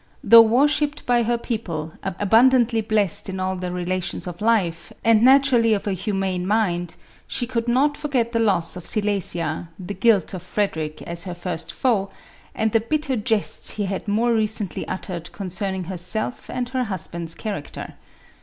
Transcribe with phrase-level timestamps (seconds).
[0.23, 5.21] Though worshipped by her people, abun dantly blessed in all the relations of life, and
[5.21, 6.95] naturally of a humane mind,
[7.27, 11.35] she could not forget the loss of Si lesia, the guilt of Frederic as her
[11.35, 12.09] first foe,
[12.55, 16.85] and the bit ter jests he had more recently uttered concerning her self and her
[16.85, 17.93] husband's character.